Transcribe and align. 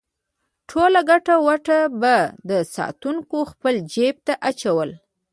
ټوله 0.69 0.99
ګټه 1.09 1.35
وټه 1.45 1.79
به 2.49 2.55
ساتونکو 2.75 3.37
خپل 3.51 3.75
جېب 3.93 4.15
ته 4.27 4.33
اچوله. 4.49 4.95